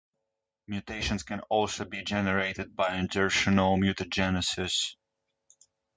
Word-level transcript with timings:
Mutations 0.65 1.21
can 1.21 1.41
also 1.41 1.85
be 1.85 2.01
generated 2.01 2.75
by 2.75 2.89
insertional 2.97 3.77
mutagenesis. 3.77 4.95